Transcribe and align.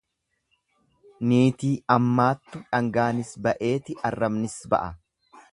Niitii 1.31 1.75
ammaattu 1.97 2.63
dhangaanis 2.71 3.37
ba'eeti 3.47 4.01
arrabnis 4.11 4.61
ba'a. 4.75 4.91